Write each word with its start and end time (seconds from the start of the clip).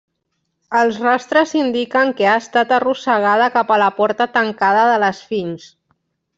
Els 0.77 0.95
rastres 1.03 1.53
indiquen 1.59 2.15
que 2.21 2.25
ha 2.31 2.39
estat 2.45 2.73
arrossegada 2.79 3.53
cap 3.59 3.77
a 3.77 3.79
la 3.85 3.93
porta 4.01 4.31
tancada 4.41 4.91
de 4.93 5.01
l'esfinx. 5.07 5.73